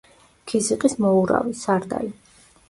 ქიზიყის 0.51 0.95
მოურავი, 1.05 1.55
სარდალი. 1.61 2.11